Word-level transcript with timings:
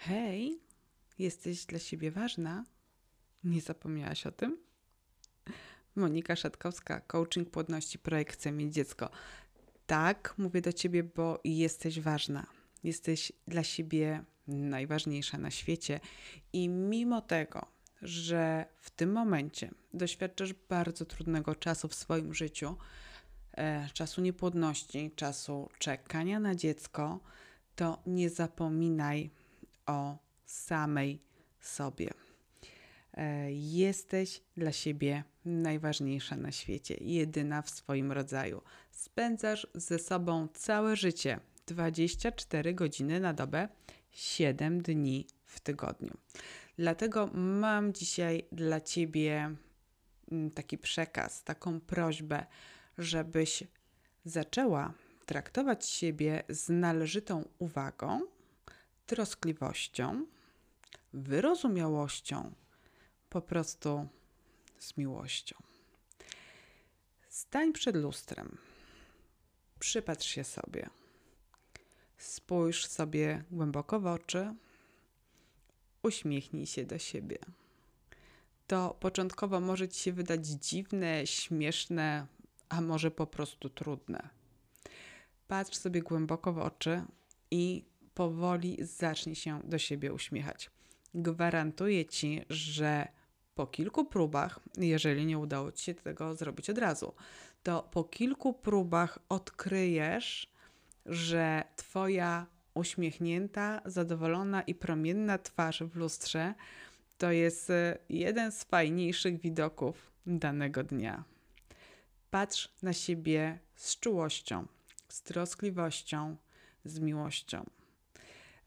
Hej, 0.00 0.60
jesteś 1.18 1.66
dla 1.66 1.78
siebie 1.78 2.10
ważna? 2.10 2.64
Nie 3.44 3.60
zapomniałaś 3.60 4.26
o 4.26 4.32
tym? 4.32 4.58
Monika 5.96 6.36
Szatkowska, 6.36 7.00
coaching 7.00 7.50
płodności, 7.50 7.98
projekt 7.98 8.32
Chcę 8.32 8.52
mieć 8.52 8.74
dziecko. 8.74 9.10
Tak, 9.86 10.34
mówię 10.38 10.60
do 10.60 10.72
ciebie, 10.72 11.02
bo 11.02 11.40
jesteś 11.44 12.00
ważna. 12.00 12.46
Jesteś 12.84 13.32
dla 13.48 13.62
siebie 13.62 14.24
najważniejsza 14.46 15.38
na 15.38 15.50
świecie 15.50 16.00
i 16.52 16.68
mimo 16.68 17.20
tego, 17.20 17.66
że 18.02 18.66
w 18.76 18.90
tym 18.90 19.12
momencie 19.12 19.70
doświadczasz 19.94 20.52
bardzo 20.52 21.04
trudnego 21.04 21.54
czasu 21.54 21.88
w 21.88 21.94
swoim 21.94 22.34
życiu, 22.34 22.76
e, 23.52 23.88
czasu 23.92 24.20
niepłodności, 24.20 25.10
czasu 25.16 25.68
czekania 25.78 26.40
na 26.40 26.54
dziecko, 26.54 27.20
to 27.76 28.02
nie 28.06 28.30
zapominaj 28.30 29.30
o 29.88 30.18
samej 30.46 31.22
sobie. 31.60 32.10
E, 33.14 33.52
jesteś 33.52 34.40
dla 34.56 34.72
siebie 34.72 35.24
najważniejsza 35.44 36.36
na 36.36 36.52
świecie, 36.52 36.96
jedyna 37.00 37.62
w 37.62 37.70
swoim 37.70 38.12
rodzaju. 38.12 38.62
Spędzasz 38.90 39.66
ze 39.74 39.98
sobą 39.98 40.48
całe 40.54 40.96
życie 40.96 41.40
24 41.66 42.74
godziny 42.74 43.20
na 43.20 43.34
dobę, 43.34 43.68
7 44.10 44.82
dni 44.82 45.26
w 45.44 45.60
tygodniu. 45.60 46.16
Dlatego 46.76 47.30
mam 47.34 47.92
dzisiaj 47.92 48.44
dla 48.52 48.80
Ciebie 48.80 49.54
mm, 50.32 50.50
taki 50.50 50.78
przekaz, 50.78 51.44
taką 51.44 51.80
prośbę, 51.80 52.46
żebyś 52.98 53.64
zaczęła 54.24 54.94
traktować 55.26 55.86
siebie 55.86 56.42
z 56.48 56.68
należytą 56.68 57.48
uwagą, 57.58 58.20
troskliwością, 59.08 60.26
wyrozumiałością, 61.12 62.52
po 63.30 63.40
prostu 63.42 64.08
z 64.78 64.96
miłością. 64.96 65.56
Stań 67.28 67.72
przed 67.72 67.96
lustrem, 67.96 68.58
przypatrz 69.78 70.28
się 70.28 70.44
sobie, 70.44 70.90
spójrz 72.18 72.86
sobie 72.86 73.44
głęboko 73.50 74.00
w 74.00 74.06
oczy, 74.06 74.54
uśmiechnij 76.02 76.66
się 76.66 76.84
do 76.84 76.98
siebie. 76.98 77.38
To 78.66 78.96
początkowo 79.00 79.60
może 79.60 79.88
ci 79.88 80.00
się 80.00 80.12
wydać 80.12 80.46
dziwne, 80.46 81.26
śmieszne, 81.26 82.26
a 82.68 82.80
może 82.80 83.10
po 83.10 83.26
prostu 83.26 83.68
trudne. 83.68 84.28
Patrz 85.46 85.78
sobie 85.78 86.02
głęboko 86.02 86.52
w 86.52 86.58
oczy 86.58 87.02
i 87.50 87.84
powoli 88.18 88.76
zacznij 88.80 89.34
się 89.34 89.60
do 89.64 89.78
siebie 89.78 90.12
uśmiechać. 90.12 90.70
Gwarantuję 91.14 92.06
ci, 92.06 92.44
że 92.50 93.08
po 93.54 93.66
kilku 93.66 94.04
próbach, 94.04 94.60
jeżeli 94.76 95.26
nie 95.26 95.38
udało 95.38 95.72
ci 95.72 95.84
się 95.84 95.94
tego 95.94 96.34
zrobić 96.34 96.70
od 96.70 96.78
razu, 96.78 97.14
to 97.62 97.82
po 97.82 98.04
kilku 98.04 98.52
próbach 98.52 99.18
odkryjesz, 99.28 100.52
że 101.06 101.64
twoja 101.76 102.46
uśmiechnięta, 102.74 103.80
zadowolona 103.84 104.62
i 104.62 104.74
promienna 104.74 105.38
twarz 105.38 105.82
w 105.82 105.96
lustrze 105.96 106.54
to 107.18 107.32
jest 107.32 107.70
e, 107.70 107.98
jeden 108.08 108.52
z 108.52 108.64
fajniejszych 108.64 109.40
widoków 109.40 110.12
danego 110.26 110.84
dnia. 110.84 111.24
Patrz 112.30 112.68
na 112.82 112.92
siebie 112.92 113.58
z 113.74 113.98
czułością, 114.00 114.66
z 115.08 115.22
troskliwością, 115.22 116.36
z 116.84 116.98
miłością. 116.98 117.64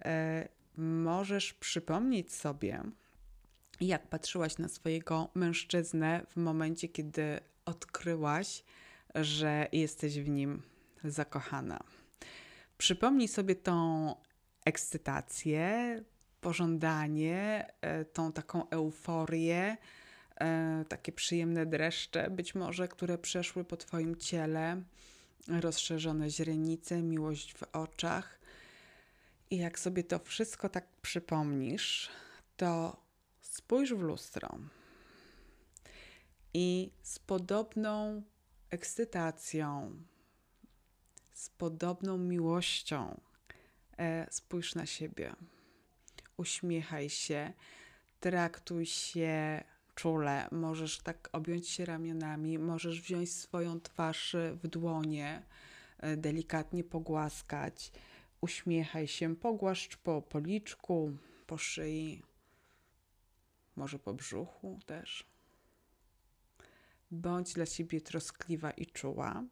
E, 0.05 0.47
możesz 0.77 1.53
przypomnieć 1.53 2.33
sobie, 2.33 2.83
jak 3.81 4.07
patrzyłaś 4.07 4.57
na 4.57 4.67
swojego 4.67 5.29
mężczyznę 5.35 6.25
w 6.29 6.35
momencie, 6.37 6.87
kiedy 6.87 7.39
odkryłaś, 7.65 8.63
że 9.15 9.67
jesteś 9.71 10.19
w 10.19 10.29
nim 10.29 10.61
zakochana. 11.03 11.79
Przypomnij 12.77 13.27
sobie 13.27 13.55
tą 13.55 14.15
ekscytację, 14.65 16.03
pożądanie, 16.41 17.67
e, 17.81 18.05
tą 18.05 18.31
taką 18.31 18.69
euforię, 18.69 19.77
e, 20.41 20.85
takie 20.89 21.11
przyjemne 21.11 21.65
dreszcze, 21.65 22.29
być 22.29 22.55
może, 22.55 22.87
które 22.87 23.17
przeszły 23.17 23.63
po 23.63 23.77
Twoim 23.77 24.15
ciele, 24.15 24.81
rozszerzone 25.47 26.29
źrenice, 26.29 27.01
miłość 27.01 27.53
w 27.53 27.63
oczach. 27.73 28.40
I 29.51 29.57
jak 29.57 29.79
sobie 29.79 30.03
to 30.03 30.19
wszystko 30.19 30.69
tak 30.69 30.87
przypomnisz, 31.01 32.09
to 32.57 33.01
spójrz 33.41 33.93
w 33.93 34.01
lustro 34.01 34.57
i 36.53 36.91
z 37.01 37.19
podobną 37.19 38.23
ekscytacją, 38.69 39.95
z 41.33 41.49
podobną 41.49 42.17
miłością 42.17 43.21
e, 43.97 44.27
spójrz 44.31 44.75
na 44.75 44.85
siebie. 44.85 45.35
Uśmiechaj 46.37 47.09
się, 47.09 47.53
traktuj 48.19 48.85
się 48.85 49.63
czule. 49.95 50.47
Możesz 50.51 50.99
tak 50.99 51.29
objąć 51.31 51.69
się 51.69 51.85
ramionami, 51.85 52.59
możesz 52.59 53.01
wziąć 53.01 53.33
swoją 53.33 53.81
twarz 53.81 54.35
w 54.53 54.67
dłonie, 54.67 55.43
e, 55.97 56.17
delikatnie 56.17 56.83
pogłaskać. 56.83 57.91
Uśmiechaj 58.41 59.07
się, 59.07 59.35
pogłaszcz 59.35 59.97
po 59.97 60.21
policzku, 60.21 61.17
po 61.47 61.57
szyi, 61.57 62.21
może 63.75 63.99
po 63.99 64.13
brzuchu 64.13 64.79
też. 64.85 65.25
Bądź 67.11 67.53
dla 67.53 67.65
siebie 67.65 68.01
troskliwa 68.01 68.71
i 68.71 68.85
czuła. 68.85 69.43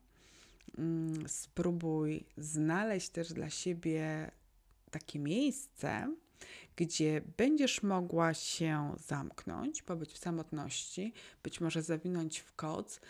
Mm, 0.78 1.30
spróbuj 1.30 2.26
znaleźć 2.38 3.10
też 3.10 3.34
dla 3.34 3.50
siebie 3.50 4.32
takie 4.92 5.20
miejsce, 5.20 6.16
gdzie 6.76 7.22
będziesz 7.38 7.84
mogła 7.84 8.34
się 8.34 8.96
zamknąć, 8.98 9.82
pobyć 9.82 10.14
w 10.14 10.18
samotności, 10.18 11.14
być 11.44 11.62
może 11.62 11.82
zawinąć 11.82 12.40
w 12.40 12.54
koc 12.54 13.02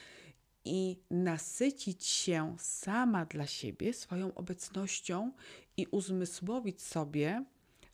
i 0.69 0.97
nasycić 1.11 2.05
się 2.05 2.55
sama 2.59 3.25
dla 3.25 3.47
siebie 3.47 3.93
swoją 3.93 4.33
obecnością 4.33 5.31
i 5.77 5.87
uzmysłowić 5.91 6.81
sobie, 6.81 7.45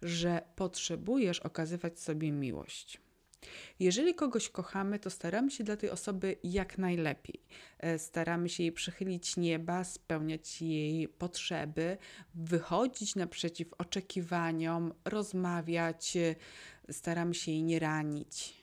że 0.02 0.41
potrzebujesz 0.56 1.40
okazywać 1.40 2.00
sobie 2.00 2.31
miłość. 2.31 3.02
Jeżeli 3.80 4.16
kogoś 4.16 4.50
kochamy, 4.50 5.00
to 5.00 5.09
staramy 5.09 5.52
się 5.52 5.63
dla 5.63 5.78
tej 5.78 5.90
osoby 5.90 6.36
jak 6.44 6.78
najlepiej. 6.78 7.40
E, 7.80 8.00
staramy 8.00 8.50
się 8.50 8.63
jej 8.63 8.72
przychylić 8.72 9.38
nieba, 9.38 9.84
spełniać 9.84 10.62
jej 10.62 11.07
potrzeby, 11.07 11.97
wychodzić 12.36 13.16
naprzeciw 13.16 13.74
oczekiwaniom, 13.78 14.94
rozmawiać, 15.06 16.18
e, 16.18 16.36
staramy 16.94 17.34
się 17.34 17.52
jej 17.52 17.63
nie 17.63 17.80
ranić. 17.80 18.53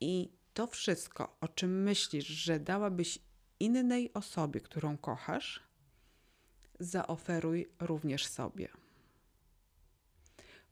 I 0.00 0.41
to 0.54 0.66
wszystko, 0.66 1.36
o 1.40 1.48
czym 1.48 1.82
myślisz, 1.82 2.26
że 2.26 2.60
dałabyś 2.60 3.18
innej 3.60 4.12
osobie, 4.12 4.60
którą 4.60 4.98
kochasz, 4.98 5.62
zaoferuj 6.80 7.68
również 7.80 8.26
sobie. 8.26 8.68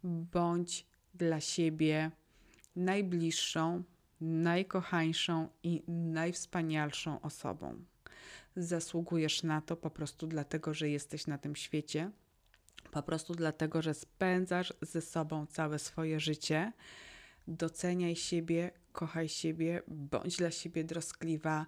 Bądź 0.04 0.86
dla 1.14 1.40
siebie 1.40 2.10
najbliższą, 2.76 3.82
najkochańszą 4.20 5.48
i 5.62 5.82
najwspanialszą 5.88 7.20
osobą. 7.20 7.84
Zasługujesz 8.56 9.42
na 9.42 9.60
to 9.60 9.76
po 9.76 9.90
prostu 9.90 10.26
dlatego, 10.26 10.74
że 10.74 10.88
jesteś 10.88 11.26
na 11.26 11.38
tym 11.38 11.56
świecie, 11.56 12.10
po 12.90 13.02
prostu 13.02 13.34
dlatego, 13.34 13.82
że 13.82 13.94
spędzasz 13.94 14.72
ze 14.82 15.00
sobą 15.00 15.46
całe 15.46 15.78
swoje 15.78 16.20
życie. 16.20 16.72
Doceniaj 17.48 18.16
siebie, 18.16 18.70
kochaj 18.92 19.28
siebie, 19.28 19.82
bądź 19.88 20.36
dla 20.36 20.50
siebie 20.50 20.84
troskliwa, 20.84 21.66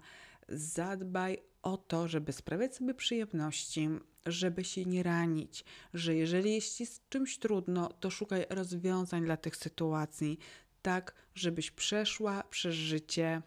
zadbaj 0.48 1.38
o 1.62 1.76
to, 1.76 2.08
żeby 2.08 2.32
sprawiać 2.32 2.76
sobie 2.76 2.94
przyjemności, 2.94 3.88
żeby 4.26 4.64
się 4.64 4.84
nie 4.84 5.02
ranić, 5.02 5.64
że 5.94 6.14
jeżeli 6.14 6.54
jest 6.54 6.76
ci 6.76 6.86
z 6.86 7.00
czymś 7.08 7.38
trudno, 7.38 7.88
to 7.88 8.10
szukaj 8.10 8.46
rozwiązań 8.50 9.24
dla 9.24 9.36
tych 9.36 9.56
sytuacji, 9.56 10.38
tak 10.82 11.14
żebyś 11.34 11.70
przeszła 11.70 12.42
przez 12.50 12.74
życie 12.74 13.42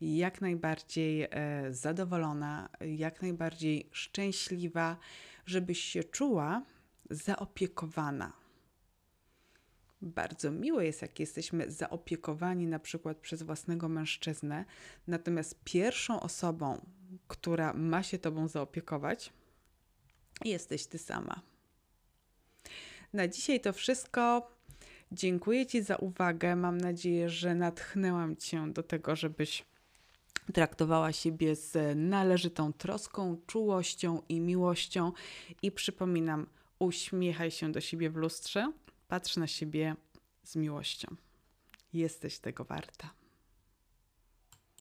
jak 0.00 0.40
najbardziej 0.40 1.22
e, 1.22 1.28
zadowolona, 1.70 2.68
jak 2.80 3.22
najbardziej 3.22 3.88
szczęśliwa, 3.92 4.96
żebyś 5.46 5.80
się 5.80 6.04
czuła 6.04 6.62
zaopiekowana. 7.10 8.41
Bardzo 10.02 10.50
miłe 10.50 10.86
jest, 10.86 11.02
jak 11.02 11.20
jesteśmy 11.20 11.70
zaopiekowani 11.70 12.66
na 12.66 12.78
przykład 12.78 13.18
przez 13.18 13.42
własnego 13.42 13.88
mężczyznę, 13.88 14.64
natomiast 15.06 15.60
pierwszą 15.64 16.20
osobą, 16.20 16.80
która 17.28 17.72
ma 17.72 18.02
się 18.02 18.18
tobą 18.18 18.48
zaopiekować, 18.48 19.32
jesteś 20.44 20.86
ty 20.86 20.98
sama. 20.98 21.40
Na 23.12 23.28
dzisiaj 23.28 23.60
to 23.60 23.72
wszystko. 23.72 24.50
Dziękuję 25.12 25.66
Ci 25.66 25.82
za 25.82 25.96
uwagę. 25.96 26.56
Mam 26.56 26.78
nadzieję, 26.78 27.28
że 27.28 27.54
natchnęłam 27.54 28.36
Cię 28.36 28.72
do 28.72 28.82
tego, 28.82 29.16
żebyś 29.16 29.64
traktowała 30.54 31.12
siebie 31.12 31.56
z 31.56 31.96
należytą 31.96 32.72
troską, 32.72 33.36
czułością 33.46 34.22
i 34.28 34.40
miłością. 34.40 35.12
I 35.62 35.72
przypominam, 35.72 36.46
uśmiechaj 36.78 37.50
się 37.50 37.72
do 37.72 37.80
siebie 37.80 38.10
w 38.10 38.16
lustrze, 38.16 38.72
patrz 39.12 39.36
na 39.36 39.46
siebie 39.46 39.96
z 40.42 40.56
miłością. 40.56 41.16
Jesteś 41.92 42.38
tego 42.38 42.64
warta. 42.64 43.10